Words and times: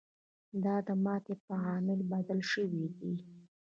دا 0.63 0.75
د 0.87 0.89
ماتې 1.03 1.35
په 1.45 1.53
عامل 1.65 1.99
بدل 2.11 2.39
شوی 2.51 2.85
دی. 2.99 3.13